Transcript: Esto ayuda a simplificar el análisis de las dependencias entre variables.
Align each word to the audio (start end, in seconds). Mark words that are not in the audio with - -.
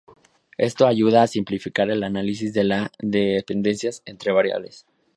Esto 0.57 0.87
ayuda 0.87 1.21
a 1.21 1.27
simplificar 1.27 1.91
el 1.91 2.01
análisis 2.03 2.55
de 2.55 2.63
las 2.63 2.89
dependencias 2.97 4.01
entre 4.07 4.31
variables. 4.31 4.87